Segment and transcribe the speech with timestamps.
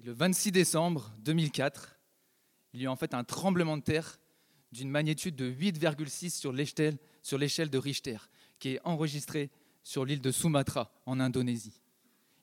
[0.00, 1.98] Le 26 décembre 2004,
[2.72, 4.20] il y a en fait un tremblement de terre
[4.70, 8.18] d'une magnitude de 8,6 sur l'échelle, de Richter,
[8.60, 9.50] qui est enregistré
[9.82, 11.82] sur l'île de Sumatra, en Indonésie.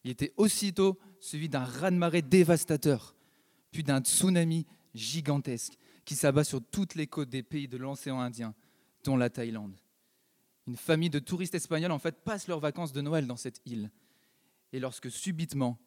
[0.04, 3.16] Il était aussitôt suivi d'un raz-de-marée dévastateur,
[3.72, 8.54] puis d'un tsunami gigantesque qui s'abat sur toutes les côtes des pays de l'océan Indien,
[9.04, 9.80] dont la Thaïlande.
[10.68, 13.92] Une famille de touristes espagnols en fait passe leurs vacances de Noël dans cette île.
[14.74, 15.80] Et lorsque subitement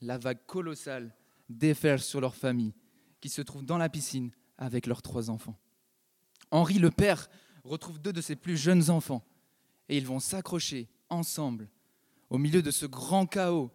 [0.00, 1.14] la vague colossale
[1.48, 2.74] déferle sur leur famille,
[3.20, 5.58] qui se trouve dans la piscine avec leurs trois enfants.
[6.50, 7.28] Henri le père
[7.64, 9.24] retrouve deux de ses plus jeunes enfants
[9.88, 11.68] et ils vont s'accrocher ensemble
[12.30, 13.70] au milieu de ce grand chaos,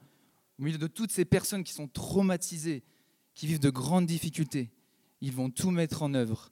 [0.60, 2.84] au milieu de toutes ces personnes qui sont traumatisées,
[3.34, 4.72] qui vivent de grandes difficultés.
[5.22, 6.52] Ils vont tout mettre en œuvre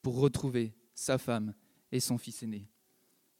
[0.00, 1.54] pour retrouver sa femme
[1.90, 2.68] et son fils aîné.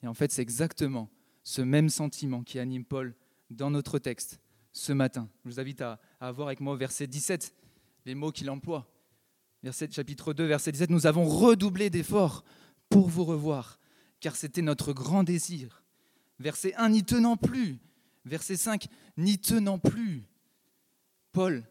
[0.03, 1.11] Et en fait, c'est exactement
[1.43, 3.15] ce même sentiment qui anime Paul
[3.51, 4.41] dans notre texte
[4.73, 5.29] ce matin.
[5.45, 7.55] Je vous invite à, à voir avec moi verset 17
[8.05, 8.89] les mots qu'il emploie.
[9.63, 12.45] Verset, chapitre 2, verset 17, nous avons redoublé d'efforts
[12.89, 13.79] pour vous revoir,
[14.19, 15.85] car c'était notre grand désir.
[16.41, 17.79] Verset 1, n'y tenant plus.
[18.25, 20.25] Verset 5, n'y tenant plus.
[21.31, 21.65] Paul,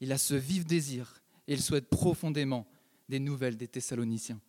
[0.00, 2.66] il a ce vif désir et il souhaite profondément
[3.08, 4.40] des nouvelles des Thessaloniciens.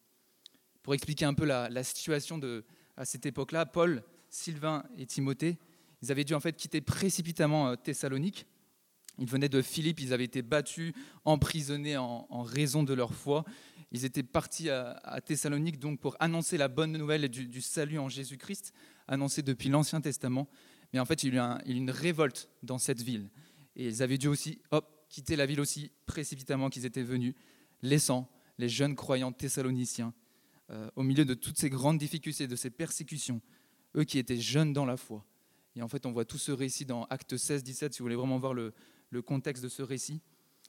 [0.84, 2.66] Pour expliquer un peu la, la situation de,
[2.98, 5.58] à cette époque-là, Paul, Sylvain et Timothée,
[6.02, 8.46] ils avaient dû en fait quitter précipitamment euh, Thessalonique
[9.20, 10.94] ils venaient de Philippe, ils avaient été battus,
[11.26, 13.44] emprisonnés en, raison de leur foi.
[13.92, 18.74] Ils étaient partis à, Thessalonique donc pour annoncer la bonne nouvelle du, salut en Jésus-Christ,
[19.08, 20.48] annoncé depuis l'Ancien Testament.
[20.94, 23.30] Mais en fait, il y a eu une révolte dans cette ville.
[23.76, 27.36] Et ils avaient dû aussi hop, quitter la ville aussi précipitamment qu'ils étaient venus,
[27.82, 30.14] laissant les jeunes croyants thessaloniciens
[30.72, 33.42] euh, au milieu de toutes ces grandes difficultés, de ces persécutions,
[33.96, 35.26] eux qui étaient jeunes dans la foi.
[35.80, 38.18] Et en fait, on voit tout ce récit dans Acte 16, 17, si vous voulez
[38.18, 38.74] vraiment voir le,
[39.12, 40.20] le contexte de ce récit.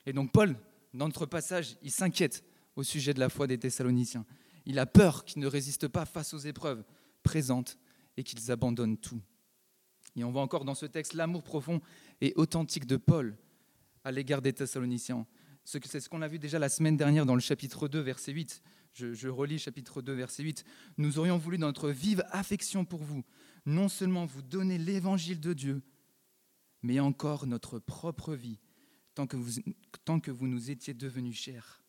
[0.07, 0.57] Et donc Paul,
[0.95, 2.45] dans notre passage, il s'inquiète
[2.77, 4.25] au sujet de la foi des Thessaloniciens.
[4.67, 6.85] Il a peur qu'ils ne résistent pas face aux épreuves
[7.25, 7.77] présentes
[8.17, 9.21] et qu'ils abandonnent tout.
[10.15, 11.81] Et on voit encore dans ce texte l'amour profond
[12.21, 13.37] et authentique de Paul
[14.05, 15.27] à l'égard des Thessaloniciens.
[15.65, 18.63] C'est ce qu'on a vu déjà la semaine dernière dans le chapitre 2, verset 8.
[18.93, 20.65] Je, je, relis chapitre 2, verset 8.
[20.99, 23.25] Nous aurions voulu, dans notre vive affection pour vous,
[23.67, 25.83] non seulement vous donner l'évangile de Dieu,
[26.83, 28.59] mais encore notre propre vie,
[29.15, 31.83] tant que vous, nous étiez devenus chers.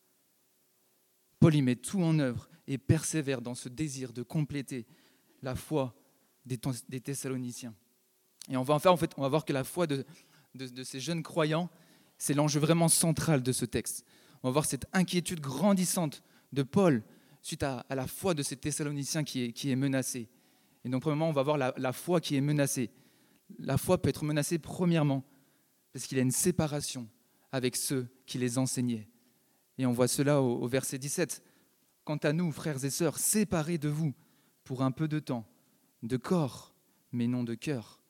[1.40, 4.86] Paul y met tout en œuvre et persévère dans ce désir de compléter
[5.42, 5.94] la foi
[6.44, 7.74] des, Thessaloniciens.
[8.48, 10.04] Et on va, fait, voir que la foi de,
[10.84, 11.70] ces jeunes croyants,
[12.18, 14.04] c'est l'enjeu vraiment central de ce texte.
[14.42, 16.22] On va voir cette inquiétude grandissante
[16.52, 17.02] de Paul
[17.40, 20.28] suite à, la foi de ces Thessaloniciens qui est menacée.
[20.84, 22.90] Et donc, premièrement, on va voir la, foi qui est menacée
[23.58, 25.24] la foi peut être menacée premièrement
[25.92, 27.08] parce qu'il y a une séparation
[27.50, 29.08] avec ceux qui les enseignaient.
[29.78, 31.42] Et on voit cela au, verset 17.
[32.04, 34.14] Quant à nous, frères et sœurs, séparés de vous
[34.64, 35.46] pour un peu de temps,
[36.02, 36.74] de corps,
[37.12, 38.00] mais non de cœur,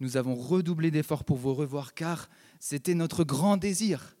[0.00, 2.28] nous avons redoublé d'efforts pour vous revoir, car
[2.60, 4.16] c'était notre grand désir.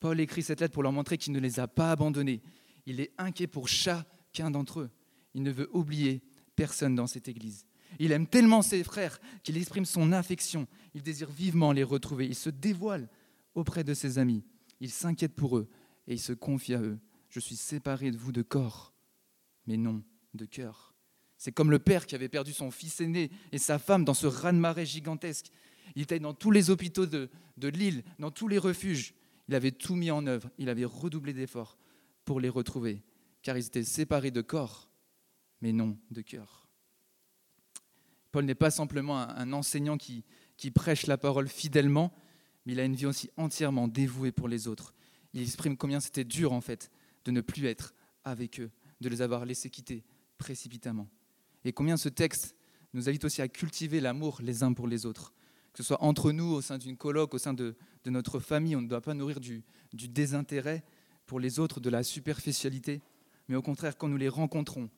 [0.00, 2.40] Paul écrit cette lettre pour leur montrer qu'il ne les a pas abandonnés.
[2.86, 4.90] Il est inquiet pour chacun d'entre eux.
[5.34, 6.22] Il ne veut oublier
[6.58, 7.64] personne dans cette Église.
[8.00, 10.66] Il aime tellement ses frères qu'il exprime son affection.
[10.92, 12.26] Il désire vivement les retrouver.
[12.26, 13.08] Il se dévoile
[13.54, 14.42] auprès de ses amis.
[14.80, 15.68] Il s'inquiète pour eux
[16.08, 16.98] et il se confie à eux.
[17.30, 18.92] Je suis séparé de vous de corps,
[19.68, 20.02] mais non
[20.34, 20.96] de cœur.
[21.36, 24.26] C'est comme le père qui avait perdu son fils aîné et sa femme dans ce
[24.26, 25.52] raz-de-marée gigantesque.
[25.94, 29.14] Il était dans tous les hôpitaux de, de l'île, dans tous les refuges.
[29.46, 30.50] Il avait tout mis en œuvre.
[30.58, 31.78] Il avait redoublé d'efforts
[32.24, 33.04] pour les retrouver,
[33.42, 34.87] car ils étaient séparés de corps,
[35.60, 36.68] mais non de cœur.
[38.30, 40.24] Paul n'est pas simplement un enseignant qui,
[40.74, 42.12] prêche la parole fidèlement,
[42.66, 44.94] mais il a une vie aussi entièrement dévouée pour les autres.
[45.32, 46.90] Il exprime combien c'était dur en fait
[47.24, 48.70] de ne plus être avec eux,
[49.00, 50.04] de les avoir laissés quitter
[50.36, 51.08] précipitamment.
[51.64, 52.54] Et combien ce texte
[52.92, 55.32] nous invite aussi à cultiver l'amour les uns pour les autres,
[55.72, 57.76] que ce soit entre nous, au sein d'une colloque, au sein de,
[58.06, 59.62] notre famille, on ne doit pas nourrir du
[59.92, 60.82] désintérêt
[61.26, 63.02] pour les autres, de la superficialité,
[63.48, 64.90] mais au contraire, quand nous les rencontrons,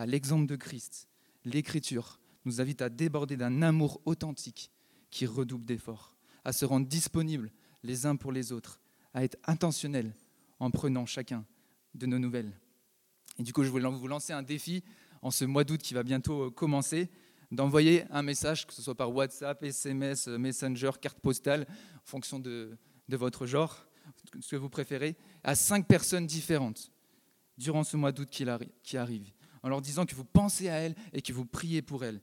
[0.00, 1.08] à l'exemple de Christ,
[1.44, 4.70] l'Écriture nous invite à déborder d'un amour authentique
[5.10, 7.52] qui redouble d'efforts, à se rendre disponibles
[7.82, 8.80] les uns pour les autres,
[9.12, 10.14] à être intentionnels
[10.58, 11.44] en prenant chacun
[11.94, 12.58] de nos nouvelles.
[13.38, 14.82] Et du coup, je voulais vous lancer un défi
[15.20, 17.10] en ce mois d'août qui va bientôt euh, commencer,
[17.52, 21.66] d'envoyer un message, que ce soit par WhatsApp, SMS, euh, Messenger, carte postale,
[21.96, 23.86] en fonction de, de votre genre,
[24.40, 25.14] ce que vous préférez,
[25.44, 26.90] à cinq personnes différentes
[27.58, 29.30] durant ce mois d'août qui arrive,
[29.62, 32.20] en leur disant que vous pensez à elles et que vous priez pour elles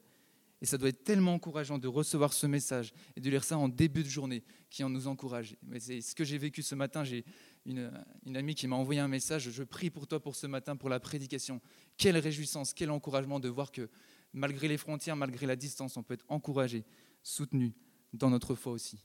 [0.62, 3.70] Et ça doit être tellement encourageant de recevoir ce message et de lire ça en
[3.70, 5.56] début de journée, qui en nous encourage.
[5.80, 7.04] C'est ce que j'ai vécu ce matin.
[7.04, 7.26] J'ai
[7.66, 7.92] une,
[8.26, 9.50] une, amie qui m'a envoyé un message.
[9.50, 11.62] Je prie pour toi pour ce matin, pour la prédication.
[11.98, 13.90] Quelle réjouissance, quel encouragement de voir que
[14.34, 16.86] malgré les frontières, malgré la distance, on peut être encouragé,
[17.24, 17.74] soutenu
[18.14, 19.04] dans notre foi aussi.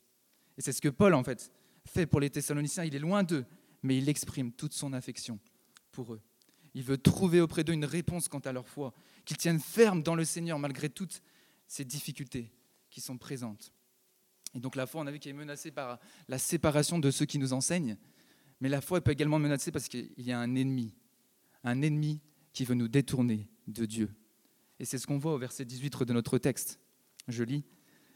[0.57, 1.51] Et c'est ce que Paul, en fait,
[1.87, 2.85] fait pour les Thessaloniciens.
[2.85, 3.45] Il est loin d'eux,
[3.83, 5.39] mais il exprime toute son affection
[5.91, 6.21] pour eux.
[6.75, 10.15] Il veut trouver auprès d'eux une réponse quant à leur foi, qu'ils tiennent ferme dans
[10.15, 11.23] le Seigneur malgré toutes
[11.67, 12.51] ces difficultés
[12.91, 13.73] qui sont présentes.
[14.55, 15.99] Et donc la foi, on a vu qu'elle est menacée par
[16.29, 17.97] la séparation de ceux qui nous enseignent,
[18.61, 20.95] mais la foi peut également menacée parce qu'il y a un ennemi,
[21.65, 22.21] un ennemi
[22.53, 24.11] qui veut nous détourner de Dieu.
[24.79, 26.79] Et c'est ce qu'on voit au verset 18 de notre texte.
[27.29, 27.65] Je lis,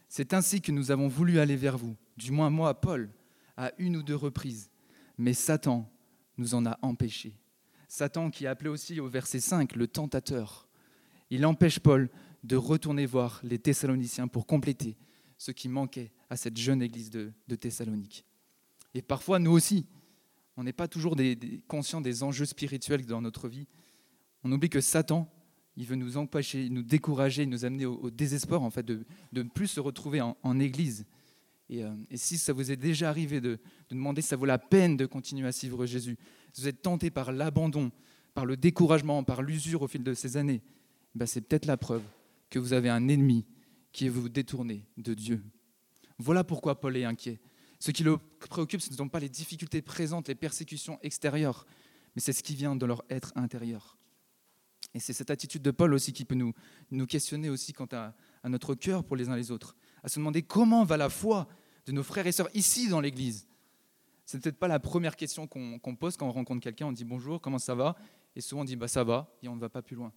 [0.09, 3.09] C'est ainsi que nous avons voulu aller vers vous, du moins moi, Paul,
[3.57, 4.69] à une ou deux reprises,
[5.17, 5.91] mais Satan
[6.37, 7.37] nous en a empêchés.
[7.87, 10.67] Satan qui est appelé aussi au verset 5 le tentateur.
[11.29, 12.09] Il empêche Paul
[12.43, 14.97] de retourner voir les Thessaloniciens pour compléter
[15.37, 18.25] ce qui manquait à cette jeune église de, Thessalonique.
[18.93, 19.85] Et parfois, nous aussi,
[20.55, 21.37] on n'est pas toujours des,
[21.67, 23.67] conscients des enjeux spirituels dans notre vie.
[24.43, 25.31] On oublie que Satan,
[25.75, 29.67] il veut nous empêcher, nous décourager, nous amener au, désespoir en fait de, ne plus
[29.67, 31.05] se retrouver en, église.
[31.71, 33.59] Euh, et, si ça vous est déjà arrivé de,
[33.89, 36.17] de, demander si ça vaut la peine de continuer à suivre Jésus,
[36.57, 37.91] vous êtes tenté par l'abandon,
[38.33, 40.61] par le découragement, par l'usure au fil de ces années,
[41.15, 42.03] ben c'est peut-être la preuve
[42.49, 43.45] que vous avez un ennemi
[43.91, 45.43] qui veut vous détourner de Dieu.
[46.19, 47.39] Voilà pourquoi Paul est inquiet.
[47.79, 48.17] Ce qui le
[48.49, 51.65] préoccupe, ce ne sont pas les difficultés présentes, les persécutions extérieures,
[52.15, 53.97] mais c'est ce qui vient de leur être intérieur.
[54.93, 56.53] Et c'est cette attitude de Paul aussi qui peut nous,
[56.91, 58.15] nous questionner aussi quant à,
[58.45, 61.47] notre cœur pour les uns les autres, à se demander comment va la foi
[61.85, 63.46] de nos frères et sœurs ici dans l'Église.
[64.27, 67.39] C'est peut-être pas la première question qu'on pose quand on rencontre quelqu'un, on dit bonjour,
[67.39, 67.95] comment ça va?
[68.35, 70.11] Et souvent on dit bah ça va, et on ne va pas plus loin.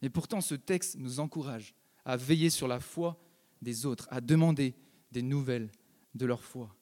[0.00, 1.74] Mais pourtant, ce texte nous encourage
[2.04, 3.20] à veiller sur la foi
[3.60, 4.76] des autres, à demander
[5.10, 5.72] des nouvelles
[6.14, 6.72] de leur foi.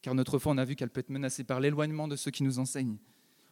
[0.00, 2.44] Car notre foi, on a vu qu'elle peut être menacée par l'éloignement de ceux qui
[2.44, 2.98] nous enseignent.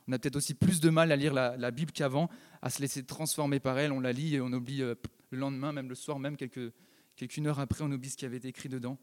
[0.06, 2.30] On a peut-être aussi plus de mal à lire la, Bible qu'avant,
[2.62, 3.90] à se laisser transformer par elle.
[3.90, 4.94] On la lit et on oublie euh,
[5.30, 6.72] le lendemain, même le soir, même quelques,
[7.16, 8.96] quelques heure après, on oublie ce qui avait été écrit dedans.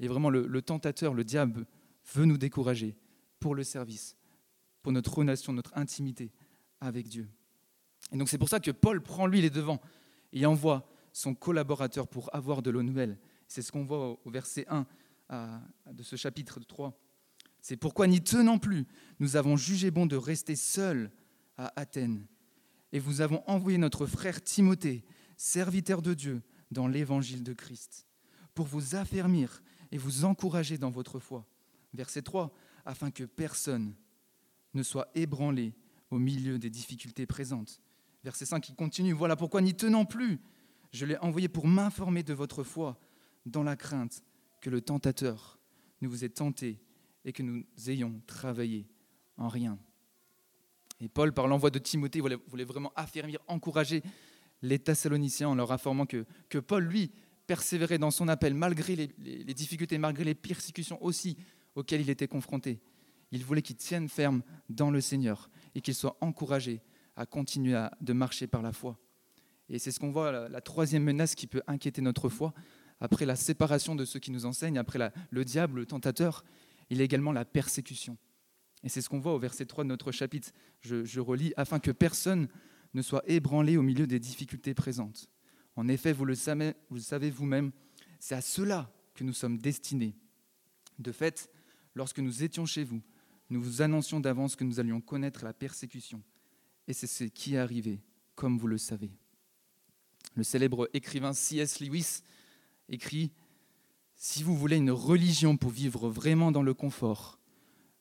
[0.00, 1.66] Et vraiment, le tentateur, le diable,
[2.12, 2.96] veut nous décourager
[3.40, 4.16] pour le service,
[4.82, 6.32] pour notre relation, notre intimité
[6.80, 7.28] avec Dieu.
[8.12, 9.80] Et donc c'est pour ça que Paul prend lui les devants
[10.32, 13.18] et envoie son collaborateur pour avoir de l'eau nouvelle.
[13.46, 14.86] C'est ce qu'on voit au verset 1
[15.92, 16.98] de ce chapitre 3.
[17.60, 18.86] C'est pourquoi, n'y tenant plus,
[19.20, 21.10] nous avons jugé bon de rester seuls
[21.56, 22.26] à Athènes.
[22.92, 25.04] Et vous avons envoyé notre frère Timothée,
[25.36, 28.06] serviteur de Dieu, dans l'évangile de Christ,
[28.54, 29.62] pour vous affermir
[29.92, 31.46] et vous encourager dans votre foi.
[31.94, 32.52] Verset 3,
[32.84, 33.94] afin que personne
[34.74, 35.72] ne soit ébranlé
[36.10, 37.80] au milieu des difficultés présentes,
[38.24, 39.12] Verset 5, il continue.
[39.12, 40.40] Voilà pourquoi, n'y tenant plus,
[40.92, 42.98] je l'ai envoyé pour m'informer de votre foi,
[43.44, 44.22] dans la crainte
[44.62, 45.58] que le tentateur
[46.00, 46.80] ne vous ait tenté
[47.26, 48.88] et que nous ayons travaillé
[49.36, 49.78] en rien.
[51.00, 54.02] Et Paul, par l'envoi de Timothée, voulait, vraiment affirmer, encourager
[54.62, 57.12] les Thessaloniciens en leur informant que, Paul, lui,
[57.46, 61.36] persévérait dans son appel malgré les difficultés, malgré les persécutions aussi
[61.74, 62.80] auxquelles il était confronté.
[63.30, 66.80] Il voulait qu'ils tiennent ferme dans le Seigneur et qu'ils soient encouragés
[67.16, 68.98] à continuer à, de marcher par la foi.
[69.68, 72.52] Et c'est ce qu'on voit, la, troisième menace qui peut inquiéter notre foi,
[73.00, 74.98] après la séparation de ceux qui nous enseignent, après
[75.30, 76.44] le diable, le tentateur,
[76.90, 78.16] il y a également la persécution.
[78.82, 80.50] Et c'est ce qu'on voit au verset 3 de notre chapitre.
[80.82, 82.48] Je, relis, afin que personne
[82.92, 85.28] ne soit ébranlé au milieu des difficultés présentes.
[85.76, 87.72] En effet, vous le savez vous-même,
[88.20, 90.14] c'est à cela que nous sommes destinés.
[90.98, 91.50] De fait,
[91.94, 93.02] lorsque nous étions chez vous,
[93.50, 96.22] nous vous annoncions d'avance que nous allions connaître la persécution
[96.86, 98.00] et c'est ce qui est arrivé,
[98.34, 99.10] comme vous le savez.
[100.34, 101.80] Le célèbre écrivain C.S.
[101.80, 102.22] Lewis
[102.88, 103.32] écrit
[104.16, 107.38] Si vous voulez une religion pour vivre vraiment dans le confort,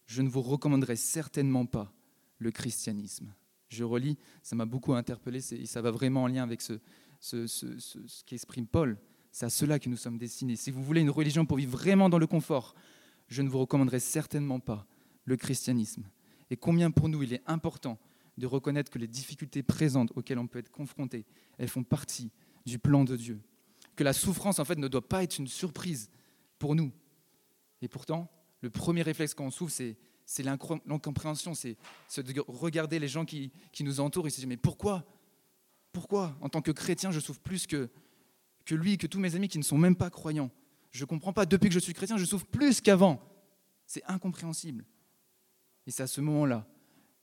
[0.06, 1.94] je ne vous recommanderai certainement pas
[2.40, 3.34] le christianisme.
[3.70, 6.80] Je relis, ça m'a beaucoup interpellé, et ça va vraiment en lien avec ce,
[7.20, 8.98] ce, qu'exprime Paul.
[9.32, 10.56] C'est à cela que nous sommes destinés.
[10.56, 12.76] Si vous voulez une religion pour vivre vraiment dans le confort,
[13.34, 14.86] je ne vous recommanderai certainement pas
[15.25, 16.04] le christianisme.
[16.50, 17.98] Et combien pour nous il est important
[18.38, 21.25] de reconnaître que les difficultés présentes auxquelles on peut être confronté,
[21.58, 22.32] elles font partie
[22.66, 23.42] du plan de Dieu.
[23.96, 26.10] Que la souffrance, en fait, ne doit pas être une surprise
[26.60, 26.92] pour nous.
[27.82, 28.30] Et pourtant,
[28.62, 31.78] le premier réflexe quand on souffre, c'est, l'incompréhension, c'est,
[32.18, 35.06] de regarder les gens qui, qui nous entourent et se dire, mais pourquoi?
[35.92, 37.90] Pourquoi, en tant que chrétien, je souffre plus que,
[38.66, 40.52] que lui, que tous mes amis qui ne sont même pas croyants?
[40.94, 43.20] Je ne comprends pas, depuis que je suis chrétien, je souffre plus qu'avant.
[43.88, 44.86] C'est incompréhensible.
[45.88, 46.68] Et c'est à ce moment-là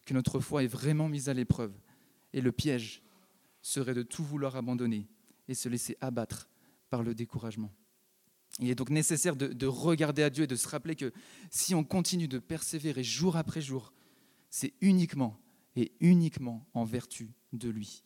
[0.04, 1.72] que notre foi est vraiment mise à l'épreuve.
[2.32, 3.02] Et le piège
[3.62, 5.08] serait de tout vouloir abandonner
[5.46, 6.48] et se laisser abattre
[6.90, 7.72] par le découragement.
[8.58, 11.12] Il est donc nécessaire de, de, regarder à Dieu et de se rappeler que
[11.50, 13.92] si on continue de persévérer jour après jour,
[14.50, 15.40] c'est uniquement
[15.76, 18.02] et uniquement en vertu de lui.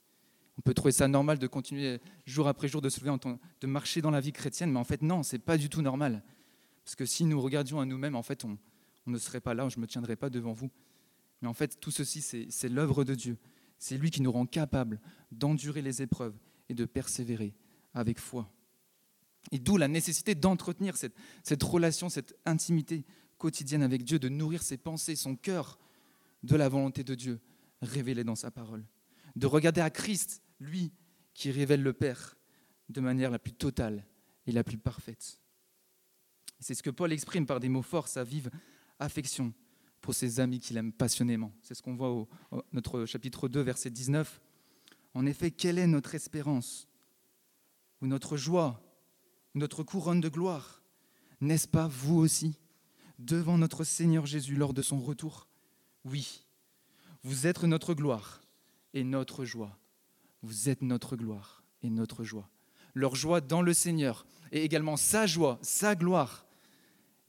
[0.58, 3.16] On peut trouver ça normal de continuer jour après jour de se lever,
[3.61, 6.23] de marcher dans la vie chrétienne, mais en fait non, c'est pas du tout normal.
[6.84, 8.58] Parce que si nous regardions à nous-mêmes, en fait, on,
[9.06, 10.70] ne serait pas là, je ne me tiendrais pas devant vous.
[11.42, 13.38] Mais en fait, tout ceci, c'est l'œuvre de Dieu.
[13.78, 15.00] C'est lui qui nous rend capables
[15.32, 16.34] d'endurer les épreuves
[16.68, 17.54] et de persévérer
[17.94, 18.50] avec foi.
[19.50, 23.04] Et d'où la nécessité d'entretenir cette, cette, relation, cette intimité
[23.37, 25.78] quotidienne avec Dieu, de nourrir ses pensées, son cœur
[26.42, 27.40] de la volonté de Dieu
[27.82, 28.84] révélée dans sa parole.
[29.37, 30.92] De regarder à Christ, lui
[31.35, 32.37] qui révèle le Père
[32.88, 34.06] de manière la plus totale
[34.47, 35.40] et la plus parfaite.
[36.61, 38.50] C'est ce que Paul exprime par des mots forts, sa vive
[38.99, 39.52] affection
[40.00, 41.52] pour ses amis qu'il aime passionnément.
[41.62, 42.28] C'est ce qu'on voit au,
[42.73, 44.40] notre chapitre 2, verset 19.
[45.14, 46.88] En effet, quelle est notre espérance
[48.00, 48.85] ou notre joie
[49.54, 50.83] notre couronne de gloire?
[51.40, 52.59] N'est-ce pas vous aussi,
[53.18, 55.49] devant notre Seigneur Jésus lors de son retour?
[56.04, 56.44] Oui,
[57.23, 58.42] vous êtes notre gloire
[58.92, 59.78] et notre joie.
[60.44, 62.48] Vous êtes notre gloire et notre joie.
[62.94, 66.46] Leur joie dans le Seigneur et également sa joie, sa gloire.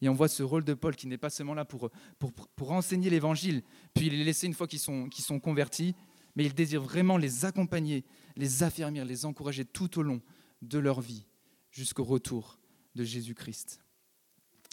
[0.01, 2.71] Et on voit ce rôle de Paul qui n'est pas seulement là pour, pour, pour
[2.71, 5.95] enseigner l'Évangile, puis les laisser une fois qu'ils sont, qu'ils sont convertis,
[6.35, 8.03] mais il désire vraiment les accompagner,
[8.35, 10.21] les affermir, les encourager tout au long
[10.61, 11.25] de leur vie
[11.71, 12.59] jusqu'au retour
[12.95, 13.81] de Jésus-Christ.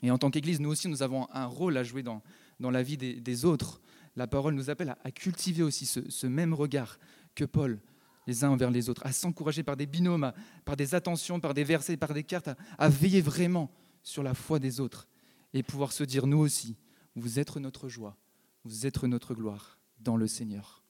[0.02, 2.22] Et en tant qu'Église, nous aussi, nous avons un rôle à jouer dans,
[2.58, 3.80] dans la vie des, autres.
[4.16, 6.98] La parole nous appelle à, cultiver aussi ce, même regard
[7.34, 7.80] que Paul,
[8.26, 10.32] les uns envers les autres, à s'encourager par des binômes,
[10.64, 13.70] par des attentions, par des versets, par des cartes, à, veiller vraiment
[14.02, 15.08] sur la foi des autres
[15.52, 16.76] et pouvoir se dire, nous aussi,
[17.14, 18.16] vous êtes notre joie,
[18.64, 20.82] vous êtes notre gloire dans le Seigneur.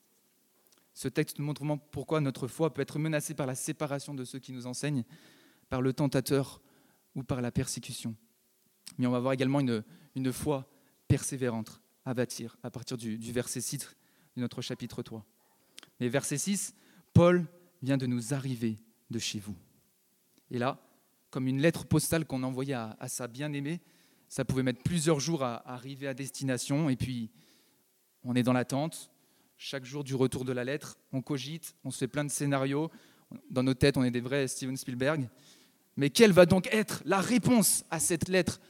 [0.94, 4.38] Ce texte nous montre pourquoi notre foi peut être menacée par la séparation de ceux
[4.38, 5.04] qui nous enseignent,
[5.70, 6.60] par le tentateur
[7.14, 8.14] ou par la persécution.
[8.98, 9.82] Mais on va voir également une,
[10.14, 10.68] une foi
[11.08, 13.78] persévérante à bâtir à partir du, verset 6
[14.36, 15.24] de notre chapitre 3.
[16.00, 16.74] Mais verset 6,
[17.12, 17.46] Paul
[17.82, 18.76] vient de nous arriver
[19.10, 19.56] de chez vous.
[20.50, 20.78] Et là,
[21.30, 23.80] comme une lettre postale qu'on envoyait à, sa bien-aimée,
[24.28, 27.30] ça pouvait mettre plusieurs jours à, à arriver à destination, et puis
[28.24, 29.10] on est dans l'attente.
[29.56, 32.90] Chaque jour du retour de la lettre, on cogite, on se fait plein de scénarios.
[33.50, 35.28] Dans nos têtes, on est des vrais Steven Spielberg.
[35.96, 38.60] Mais quelle va donc être la réponse à cette lettre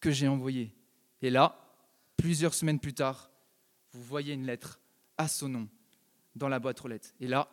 [0.00, 0.74] que j'ai envoyée?
[1.22, 1.58] Et là,
[2.16, 3.30] plusieurs semaines plus tard,
[3.92, 4.80] vous voyez une lettre
[5.16, 5.68] à son nom
[6.36, 7.10] dans la boîte aux lettres.
[7.20, 7.48] Et là,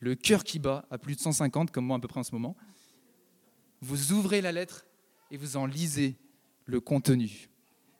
[0.00, 2.32] le cœur qui bat à plus de 150, comme moi à peu près en ce
[2.32, 2.56] moment,
[3.80, 4.86] vous ouvrez la lettre
[5.30, 6.16] et vous en lisez
[6.66, 7.48] le contenu.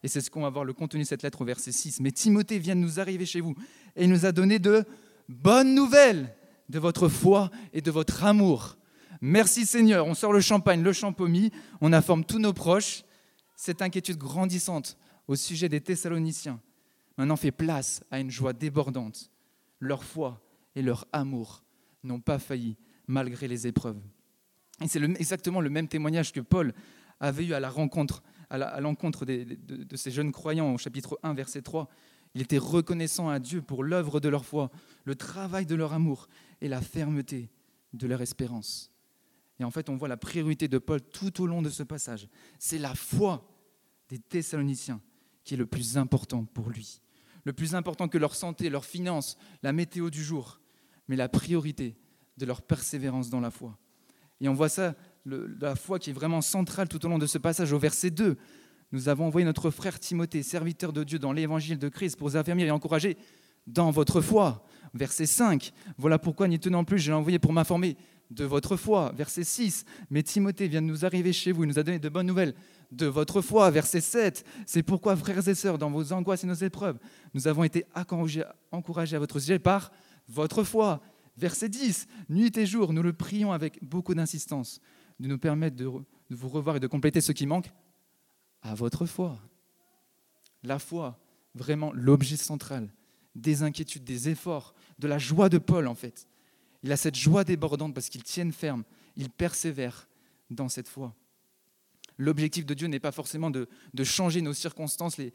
[0.02, 2.00] Et c'est ce qu'on va voir, le contenu de cette lettre au verset 6.
[2.00, 3.54] Mais Timothée vient de nous arriver chez vous
[3.96, 4.84] et il nous a donné de
[5.28, 6.34] bonnes nouvelles
[6.68, 8.76] de votre foi et de votre amour
[9.20, 11.50] Merci Seigneur, on sort le champagne, le champomis,
[11.82, 13.02] on informe tous nos proches.
[13.54, 14.96] Cette inquiétude grandissante
[15.28, 16.58] au sujet des Thessaloniciens
[17.18, 19.30] maintenant fait place à une joie débordante.
[19.78, 20.40] Leur foi
[20.74, 21.62] et leur amour
[22.02, 22.76] n'ont pas failli
[23.06, 24.00] malgré les épreuves.
[24.82, 26.72] Et c'est exactement le même témoignage que Paul
[27.18, 27.68] avait eu à la
[28.50, 31.88] à l'encontre de, ces jeunes croyants au chapitre 1, verset 3.
[32.34, 34.70] Il était reconnaissant à Dieu pour l'œuvre de leur foi,
[35.04, 36.28] le travail de leur amour
[36.60, 37.50] et la fermeté
[37.92, 38.90] de leur espérance.
[39.58, 42.28] Et en fait, on voit la priorité de Paul tout au long de ce passage.
[42.58, 43.46] C'est la foi
[44.08, 45.00] des Thessaloniciens
[45.44, 47.00] qui est le plus important pour lui.
[47.44, 50.59] Le plus important que leur santé, leur finances, la météo du jour,
[51.10, 51.96] mais la priorité
[52.38, 53.76] de leur persévérance dans la foi.
[54.40, 54.94] Et on voit ça,
[55.26, 57.72] la foi qui est vraiment centrale tout au long de ce passage.
[57.72, 58.36] Au verset 2,
[58.92, 62.36] nous avons envoyé notre frère Timothée, serviteur de Dieu dans l'évangile de Christ, pour vous
[62.36, 63.18] affermir et encourager
[63.66, 64.64] dans votre foi.
[64.94, 67.96] Verset 5, voilà pourquoi n'y tenant plus, j'ai envoyé pour m'informer
[68.30, 69.12] de votre foi.
[69.16, 72.08] Verset 6, mais Timothée vient de nous arriver chez vous, il nous a donné de
[72.08, 72.54] bonnes nouvelles
[72.92, 73.68] de votre foi.
[73.72, 77.00] Verset 7, c'est pourquoi, frères et sœurs, dans vos angoisses et nos épreuves,
[77.34, 77.84] nous avons été
[78.70, 79.90] encouragés à votre sujet par
[80.30, 81.00] votre foi.
[81.36, 84.80] Verset 10, nuit et jour, nous le prions avec beaucoup d'insistance
[85.18, 87.70] de nous permettre de, de vous revoir et de compléter ce qui manque
[88.62, 89.38] à votre foi.
[90.62, 91.18] La foi,
[91.54, 92.92] vraiment l'objet central
[93.34, 96.26] des inquiétudes, des efforts, de la joie de Paul en fait.
[96.82, 98.84] Il a cette joie débordante parce qu'il tient ferme,
[99.16, 100.08] il persévère
[100.50, 101.14] dans cette foi.
[102.16, 103.66] L'objectif de Dieu n'est pas forcément de,
[104.04, 105.32] changer nos circonstances, les,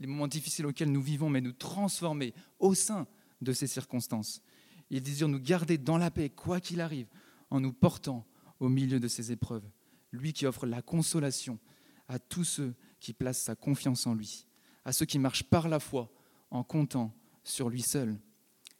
[0.00, 3.06] moments difficiles auxquels nous vivons, mais nous transformer au sein
[3.40, 4.42] de ces circonstances.
[4.90, 7.08] Il désire nous garder dans la paix, quoi qu'il arrive,
[7.50, 8.26] en nous portant
[8.60, 9.68] au milieu de ces épreuves.
[10.12, 11.58] Lui qui offre la consolation
[12.08, 14.46] à tous ceux qui placent sa confiance en lui,
[14.84, 16.10] à ceux qui marchent par la foi
[16.50, 17.14] en comptant
[17.44, 18.18] sur lui seul.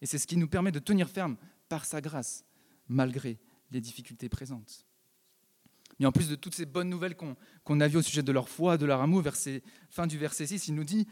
[0.01, 1.37] Et c'est ce qui nous permet de tenir ferme
[1.69, 2.45] par sa grâce,
[2.89, 3.39] malgré
[3.71, 4.87] les difficultés présentes.
[5.99, 8.49] Mais en plus de toutes ces bonnes nouvelles qu'on a vues au sujet de leur
[8.49, 9.25] foi, de leur amour,
[9.91, 11.07] fin du verset 6, il nous dit,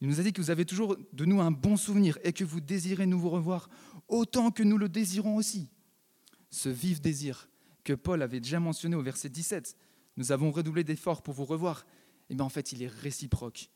[0.00, 2.44] il nous a dit que vous avez toujours de nous un bon souvenir et que
[2.44, 3.68] vous désirez nous vous revoir
[4.08, 5.68] autant que nous le désirons aussi.
[6.50, 7.48] Ce vif désir
[7.84, 9.76] que Paul avait déjà mentionné au verset 17,
[10.16, 11.80] nous avons redoublé d'efforts pour vous revoir,
[12.28, 13.70] et eh bien en fait il est réciproque.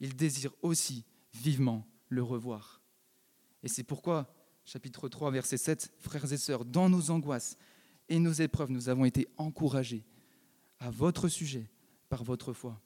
[0.00, 2.80] Il désire aussi vivement le revoir.
[3.62, 4.32] Et c'est pourquoi,
[4.64, 7.56] chapitre 3, verset 7, frères et sœurs, dans nos angoisses
[8.08, 10.04] et nos épreuves, nous avons été encouragés
[10.78, 11.70] à votre sujet
[12.08, 12.80] par votre foi.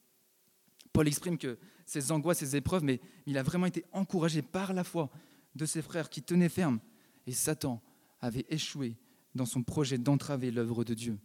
[0.93, 4.83] Paul exprime que ses angoisses, ses épreuves, mais il a vraiment été encouragé par la
[4.83, 5.09] foi
[5.55, 6.79] de ses frères qui tenaient ferme.
[7.25, 7.81] Et Satan
[8.21, 8.95] avait échoué
[9.35, 11.17] dans son projet d'entraver l'œuvre de Dieu.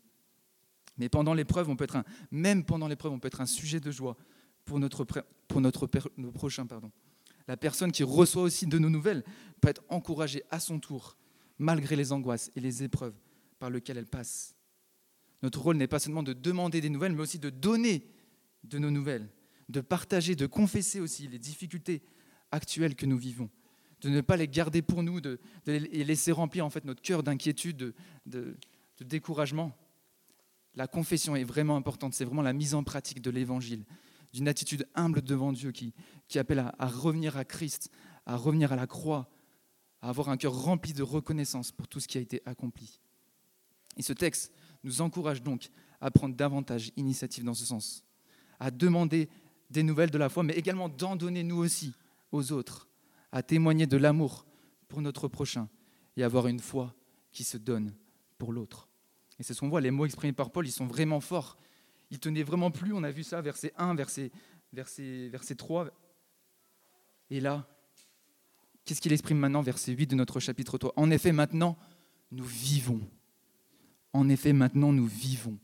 [0.97, 3.79] Mais pendant l'épreuve, on peut être un, même pendant l'épreuve, on peut être un sujet
[3.79, 4.17] de joie
[4.65, 5.05] pour notre,
[5.47, 5.87] pour notre,
[6.35, 6.67] prochain.
[6.67, 6.91] Pardon.
[7.47, 9.23] La personne qui reçoit aussi de nos nouvelles
[9.61, 11.17] peut être encouragée à son tour,
[11.59, 13.15] malgré les angoisses et les épreuves
[13.59, 14.55] par lesquelles elle passe.
[15.43, 18.11] Notre rôle n'est pas seulement de demander des nouvelles, mais aussi de donner
[18.65, 19.29] de nos nouvelles,
[19.69, 22.03] de partager, de confesser aussi les difficultés
[22.51, 23.51] actuelles que nous vivons,
[24.01, 27.23] de ne pas les garder pour nous, de, les laisser remplir en fait notre cœur
[27.23, 27.95] d'inquiétude,
[28.27, 28.57] de,
[29.01, 29.77] découragement.
[30.75, 33.85] La confession est vraiment importante, c'est vraiment la mise en pratique de l'évangile,
[34.33, 35.95] d'une attitude humble devant Dieu qui,
[36.29, 37.91] qui appelle à, à revenir à Christ,
[38.27, 39.31] à revenir à la croix,
[40.01, 43.01] à avoir un cœur rempli de reconnaissance pour tout ce qui a été accompli.
[43.97, 44.53] Et ce texte
[44.85, 45.71] nous encourage donc
[46.01, 48.05] à prendre davantage d'initiative dans ce sens,
[48.61, 49.29] à demander
[49.71, 51.95] des nouvelles de la foi, mais également d'en donner nous aussi
[52.33, 52.89] aux autres,
[53.33, 54.47] à témoigner de l'amour
[54.89, 55.69] pour notre prochain
[56.17, 56.95] et avoir une foi
[57.33, 57.95] qui se donne
[58.39, 58.89] pour l'autre.
[59.39, 61.57] Et c'est ce qu'on voit, les mots exprimés par Paul, ils sont vraiment forts.
[62.11, 64.33] Ils tenaient vraiment plus, on a vu ça, verset 1, verset,
[64.73, 65.91] verset, verset 3.
[67.31, 67.69] Et là,
[68.85, 71.77] qu'est-ce qu'il exprime maintenant, verset 8 de notre chapitre 3 En effet, maintenant,
[72.33, 73.01] nous vivons.
[74.13, 75.59] En effet, maintenant, nous vivons,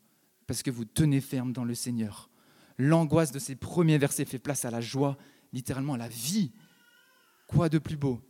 [0.47, 2.29] parce que vous tenez ferme dans le Seigneur
[2.79, 5.17] l'angoisse de ces premiers versets fait place à la joie,
[5.53, 6.53] littéralement à la vie.
[7.47, 8.21] Quoi de plus beau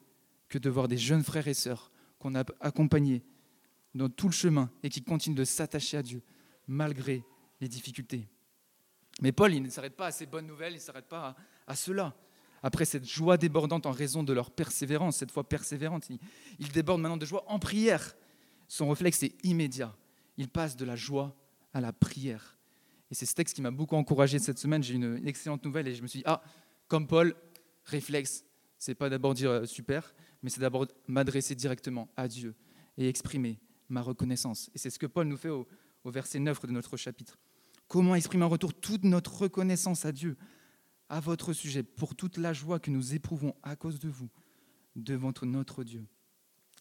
[0.48, 3.24] que de voir des jeunes frères et sœurs qu'on a accompagnés
[3.94, 6.22] dans tout le chemin et qui continuent de s'attacher à Dieu
[6.66, 7.24] malgré
[7.60, 8.28] les difficultés.
[9.20, 11.76] Mais Paul, il ne s'arrête pas à ces bonnes nouvelles, il ne s'arrête pas à,
[11.76, 12.14] cela.
[12.62, 16.18] Après cette joie débordante en raison de leur persévérance, cette foi persévérante, il,
[16.58, 18.16] il déborde maintenant de joie en prière.
[18.66, 19.94] Son réflexe est immédiat.
[20.36, 21.36] Il passe de la joie
[21.72, 22.53] à la prière.
[23.10, 24.82] Et c'est ce texte qui m'a beaucoup encouragé cette semaine.
[24.82, 26.42] J'ai une, une excellente nouvelle et je me suis dit, ah,
[26.88, 27.34] comme Paul,
[27.84, 28.44] réflexe,
[28.78, 32.54] c'est pas d'abord dire euh, super, mais c'est d'abord m'adresser directement à Dieu
[32.96, 34.70] et exprimer ma reconnaissance.
[34.74, 35.66] Et c'est ce que Paul nous fait au,
[36.04, 37.38] au verset 9 de notre chapitre.
[37.88, 40.36] Comment exprimer en retour toute notre reconnaissance à Dieu,
[41.08, 44.28] à votre sujet, pour toute la joie que nous éprouvons à cause de vous,
[44.96, 46.04] devant notre Dieu.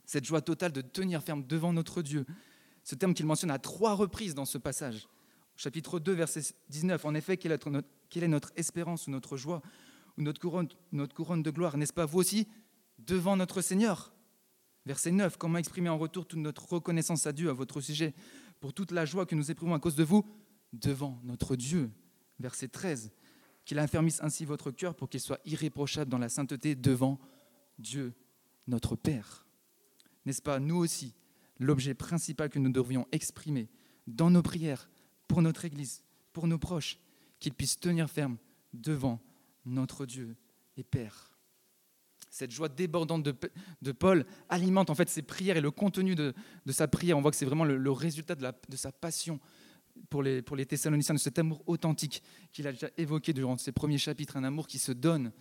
[0.06, 2.26] Cette joie totale de tenir ferme devant notre Dieu,
[2.84, 5.08] ce terme qu'il mentionne à trois reprises dans ce passage,
[5.56, 7.06] chapitre 2, verset 19.
[7.06, 9.62] En effet, quelle est notre, espérance ou notre joie
[10.18, 12.48] ou notre couronne, notre couronne de gloire N'est-ce pas vous aussi
[13.00, 14.14] devant notre Seigneur?
[14.86, 15.38] Verset 9.
[15.38, 18.14] Comment exprimer en retour toute notre reconnaissance à Dieu à votre sujet
[18.60, 20.26] pour toute la joie que nous éprouvons à cause de vous
[20.74, 21.90] devant notre Dieu?
[22.40, 23.12] Verset 13.
[23.66, 27.18] Qu'il affermisse ainsi votre cœur pour qu'il soit irréprochable dans la sainteté devant
[27.80, 28.14] Dieu,
[28.68, 29.46] notre Père.
[30.26, 31.16] N'est-ce pas nous aussi
[31.60, 33.70] l'objet principal que nous devrions exprimer
[34.08, 34.90] dans nos prières
[35.28, 37.00] pour notre Église, pour nos proches,
[37.40, 38.38] qu'ils puissent tenir ferme
[38.74, 39.20] devant
[39.66, 40.36] notre Dieu
[40.78, 41.38] et Père.
[42.30, 46.34] Cette joie débordante de, Paul alimente en fait ses prières et le contenu de,
[46.70, 47.18] sa prière.
[47.18, 49.40] On voit que c'est vraiment le, résultat de, de, sa passion
[50.10, 53.72] pour les, pour les Thessaloniciens, de cet amour authentique qu'il a déjà évoqué durant ses
[53.72, 55.32] premiers chapitres, un amour qui se donne,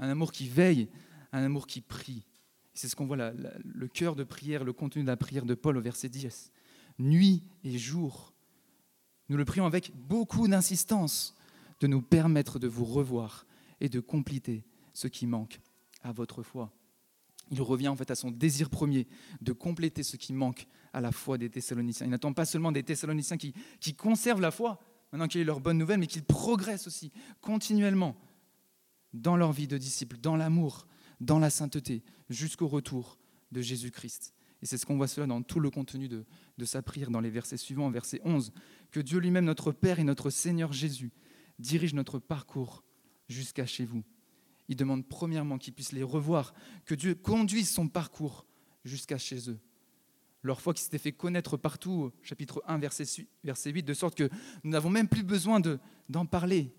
[0.00, 0.88] un amour qui veille,
[1.32, 2.26] un amour qui prie.
[2.74, 5.76] C'est ce qu'on voit, le cœur de prière, le contenu de la prière de Paul
[5.76, 6.50] au verset 10.
[6.98, 8.29] Nuit et jour,
[9.30, 11.36] nous le prions avec beaucoup d'insistance
[11.80, 13.46] de nous permettre de vous revoir
[13.80, 15.60] et de compléter ce qui manque
[16.02, 16.72] à votre foi.
[17.52, 19.06] Il revient en fait à son désir premier
[19.40, 22.06] de compléter ce qui manque à la foi des Thessaloniciens.
[22.06, 24.80] Il n'attend pas seulement des Thessaloniciens qui, conservent la foi,
[25.12, 28.16] maintenant qu'il y a leur bonne nouvelle, mais qu'ils progressent aussi continuellement
[29.12, 30.88] dans leur vie de disciples, dans l'amour,
[31.20, 33.16] dans la sainteté, jusqu'au retour
[33.52, 34.34] de Jésus-Christ.
[34.62, 36.24] Et c'est ce qu'on voit cela dans tout le contenu de,
[36.64, 38.52] sa prière, dans les versets suivants, verset 11.
[38.90, 41.12] Que Dieu lui-même, notre Père et notre Seigneur Jésus,
[41.58, 42.84] dirige notre parcours
[43.28, 44.02] jusqu'à chez vous.
[44.68, 48.46] Il demande premièrement qu'ils puissent les revoir, que Dieu conduise son parcours
[48.84, 49.58] jusqu'à chez eux.
[50.42, 54.28] Leur foi qui s'était fait connaître partout, chapitre 1, verset, 8, de sorte que
[54.62, 55.60] nous n'avons même plus besoin
[56.08, 56.74] d'en parler.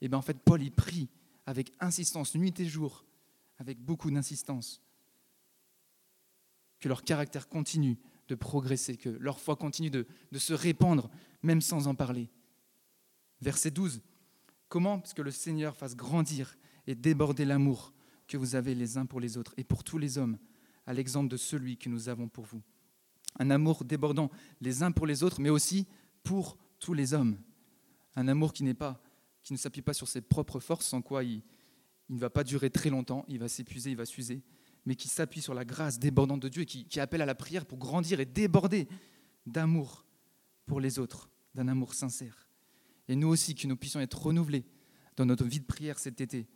[0.00, 1.08] Et bien en fait, Paul y prie
[1.46, 3.04] avec insistance, nuit et jour,
[3.58, 4.83] avec beaucoup d'insistance
[6.84, 7.96] que leur caractère continue
[8.28, 11.08] de progresser, que leur foi continue de, se répandre,
[11.42, 12.28] même sans en parler.
[13.40, 14.02] Verset 12.
[14.68, 17.94] Comment Parce que le Seigneur fasse grandir et déborder l'amour
[18.28, 20.36] que vous avez les uns pour les autres et pour tous les hommes,
[20.84, 22.60] à l'exemple de celui que nous avons pour vous?
[23.38, 25.86] Un amour débordant les uns pour les autres, mais aussi
[26.22, 27.38] pour tous les hommes.
[28.14, 29.00] Un amour qui pas,
[29.42, 31.40] qui ne s'appuie pas sur ses propres forces, sans quoi il
[32.10, 34.42] ne va pas durer très longtemps, il va s'épuiser, il va s'user,
[34.86, 37.64] mais qui s'appuie sur la grâce débordante de Dieu et qui, appelle à la prière
[37.64, 38.88] pour grandir et déborder
[39.46, 40.04] d'amour
[40.66, 42.48] pour les autres, d'un amour sincère.
[43.08, 44.64] Et nous aussi, que nous puissions être renouvelés
[45.16, 46.46] dans notre vie de prière cet été.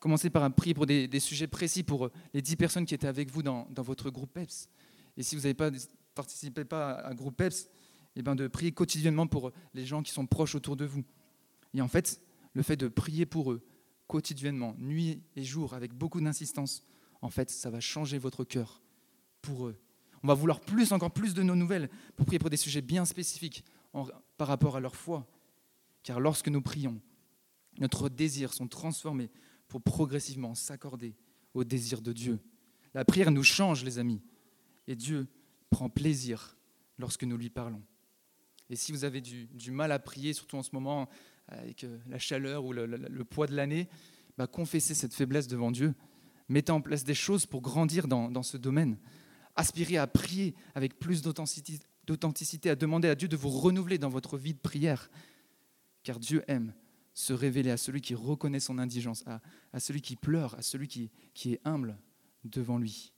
[0.00, 3.30] Commencez par un prier pour des, sujets précis pour les dix personnes qui étaient avec
[3.30, 4.68] vous dans, votre groupe PEPS.
[5.16, 5.70] Et si vous n'avez pas
[6.14, 7.68] participé pas à un groupe PEPS,
[8.16, 11.04] eh ben de prier quotidiennement pour les gens qui sont proches autour de vous.
[11.74, 12.20] Et en fait,
[12.52, 13.62] le fait de prier pour eux
[14.06, 16.84] quotidiennement, nuit et jour, avec beaucoup d'insistance,
[17.22, 18.82] en fait, ça va changer votre cœur
[19.40, 19.76] pour eux.
[20.22, 23.04] On va vouloir plus, encore plus de nos nouvelles pour prier pour des sujets bien
[23.04, 23.64] spécifiques
[24.36, 25.26] par rapport à leur foi.
[26.02, 27.00] Car lorsque nous prions,
[27.78, 29.30] notre désirs sont transformés
[29.68, 31.14] pour progressivement s'accorder
[31.54, 32.38] au désir de Dieu.
[32.94, 34.20] La prière nous change, les amis,
[34.86, 35.26] et Dieu
[35.70, 36.56] prend plaisir
[36.98, 37.82] lorsque nous lui parlons.
[38.68, 41.08] Et si vous avez du, mal à prier, surtout en ce moment
[41.48, 43.88] avec euh, la chaleur ou le poids de l'année,
[44.38, 45.94] bah, confessez cette faiblesse devant Dieu.
[46.48, 48.98] Mettez en place des choses pour grandir dans, ce domaine.
[49.56, 54.38] Aspirez à prier avec plus d'authenticité, à demander à Dieu de vous renouveler dans votre
[54.38, 55.10] vie de prière.
[56.02, 56.74] Car Dieu aime
[57.14, 59.24] se révéler à celui qui reconnaît son indigence,
[59.72, 61.10] à, celui qui pleure, à celui qui,
[61.52, 61.98] est humble
[62.44, 63.12] devant lui.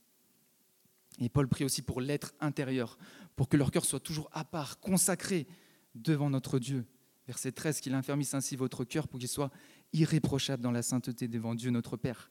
[1.19, 2.97] Et Paul prie aussi pour l'être intérieur,
[3.35, 5.47] pour que leur cœur soit toujours à part, consacré
[5.93, 6.85] devant notre Dieu.
[7.27, 9.51] Verset 13, qu'il infermisse ainsi votre cœur pour qu'il soit
[9.93, 12.29] irréprochable dans la sainteté devant Dieu notre Père,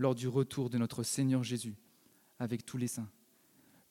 [0.00, 1.76] lors du retour de notre Seigneur Jésus
[2.38, 3.10] avec tous les saints.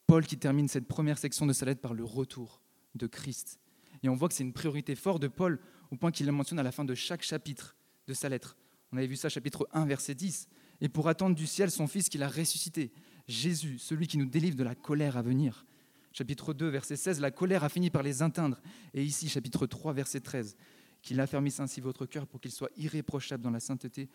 [0.07, 2.63] Paul qui termine cette première section de sa lettre par le retour
[2.95, 3.59] de Christ.
[4.01, 5.59] Et on voit que c'est une priorité forte de Paul
[5.91, 7.75] au point qu'il le mentionne à la fin de chaque chapitre
[8.07, 8.57] de sa lettre.
[8.91, 10.49] On avait vu ça chapitre 1 verset 10.
[10.81, 12.91] Et pour attendre du ciel son Fils qu'il a ressuscité,
[13.27, 15.67] Jésus, celui qui nous délivre de la colère à venir.
[16.11, 18.59] Chapitre 2, verset 16, la colère a fini par les atteindre.
[18.95, 20.57] Et ici, chapitre 3, verset 13,
[21.03, 24.09] qu'il affermisse ainsi votre cœur pour qu'il soit irréprochable dans la sainteté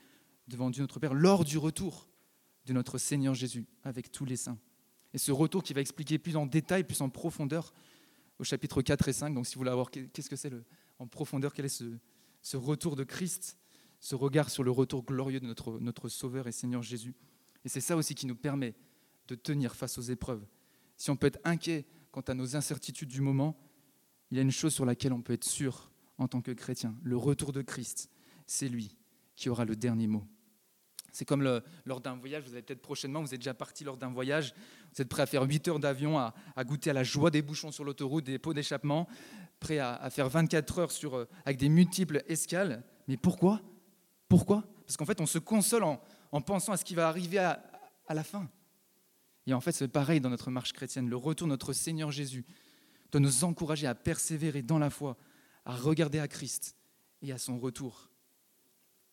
[0.48, 2.09] devant Dieu notre Père lors du retour
[2.66, 4.59] de notre Seigneur Jésus avec tous les saints.
[5.12, 7.72] Et ce retour qui va expliquer plus en détail, plus en profondeur
[8.38, 9.35] au chapitre 4 et 5.
[9.35, 10.52] Donc si vous voulez voir qu'est-ce que c'est
[10.98, 11.85] en profondeur, quel est ce,
[12.42, 13.59] ce, retour de Christ,
[14.00, 17.14] ce regard sur le retour glorieux de notre, notre Sauveur et Seigneur Jésus.
[17.64, 18.74] Et c'est ça aussi qui nous permet
[19.28, 20.44] de tenir face aux épreuves.
[20.96, 23.57] Si on peut être inquiet quant à nos incertitudes du moment,
[24.30, 26.96] il y a une chose sur laquelle on peut être sûr en tant que chrétien.
[27.02, 28.11] Le retour de Christ,
[28.46, 28.96] c'est lui
[29.37, 30.24] qui aura le dernier mot.
[31.14, 31.44] C'est comme
[31.85, 34.53] lors d'un voyage, vous avez peut-être prochainement, vous êtes déjà parti lors d'un voyage,
[34.92, 37.70] vous êtes prêt à faire 8 heures d'avion, à, goûter à la joie des bouchons
[37.70, 39.07] sur l'autoroute, des pots d'échappement,
[39.61, 42.83] prêt à, faire 24 heures euh, avec des multiples escales.
[43.07, 43.61] Mais pourquoi?
[44.29, 44.64] Pourquoi?
[44.87, 47.62] Parce qu'en fait, on se console en, en, pensant à ce qui va arriver à,
[48.09, 48.50] à la fin.
[49.46, 51.09] Et en fait, c'est pareil dans notre marche chrétienne.
[51.09, 52.44] Le retour de notre Seigneur Jésus
[53.12, 55.16] doit nous encourager à persévérer dans la foi,
[55.64, 56.74] à regarder à Christ
[57.22, 58.11] et à son retour.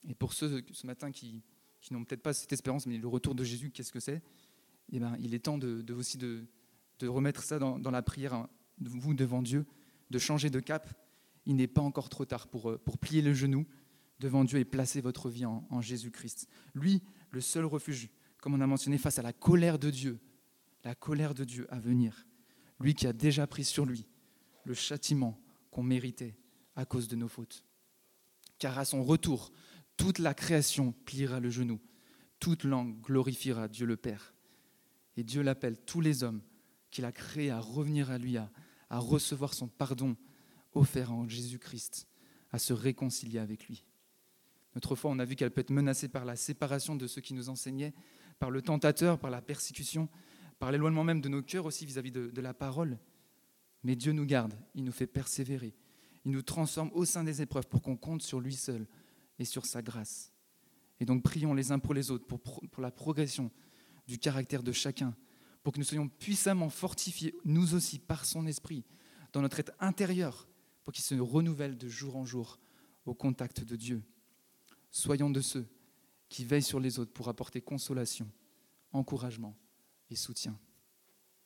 [0.09, 1.43] Et pour ceux ce matin qui,
[1.81, 4.21] qui n'ont peut-être pas cette espérance, mais le retour de Jésus, qu'est-ce que c'est?
[4.91, 6.45] Eh ben, Il est temps de, aussi de,
[7.03, 9.65] remettre ça dans, la prière, hein, vous devant Dieu,
[10.11, 10.87] de changer de cap.
[11.45, 13.65] Il n'est pas encore trop tard pour, pour plier le genou
[14.19, 16.47] devant Dieu et placer votre vie en Jésus-Christ.
[16.75, 18.09] Lui, le seul refuge
[18.41, 20.19] comme on a mentionné, face à la colère de Dieu,
[20.83, 22.27] la colère de Dieu à venir,
[22.79, 24.07] lui qui a déjà pris sur lui
[24.65, 25.39] le châtiment
[25.69, 26.35] qu'on méritait
[26.75, 27.63] à cause de nos fautes.
[28.57, 29.51] Car à son retour,
[30.01, 31.79] toute la création pliera le genou,
[32.39, 34.33] toute langue glorifiera Dieu le Père.
[35.15, 36.41] Et Dieu l'appelle tous les hommes
[36.89, 38.49] qu'il a créés à revenir à lui, à,
[38.89, 40.17] recevoir son pardon
[40.73, 42.07] offert en Jésus-Christ,
[42.51, 43.85] à se réconcilier avec lui.
[44.73, 47.35] Notre foi, on a vu qu'elle peut être menacée par la séparation de ceux qui
[47.35, 47.93] nous enseignaient,
[48.39, 50.09] par le tentateur, par la persécution,
[50.57, 52.97] par l'éloignement même de nos cœurs aussi vis-à-vis -vis de, de la parole.
[53.83, 55.75] Mais Dieu nous garde, il nous fait persévérer,
[56.25, 58.87] il nous transforme au sein des épreuves pour qu'on compte sur lui seul
[59.41, 60.31] et sur sa grâce.
[60.99, 63.51] Et donc prions les uns pour les autres pour, la progression
[64.07, 65.15] du caractère de chacun,
[65.63, 68.85] pour que nous soyons puissamment fortifiés, nous aussi, par son esprit,
[69.33, 70.47] dans notre être intérieur,
[70.83, 72.59] pour qu'il se renouvelle de jour en jour
[73.05, 74.03] au contact de Dieu.
[74.91, 75.67] Soyons de ceux
[76.29, 78.29] qui veille sur les autres pour apporter consolation,
[78.93, 79.57] encouragement
[80.11, 80.59] et soutien.